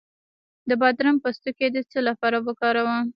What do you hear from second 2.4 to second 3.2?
وکاروم؟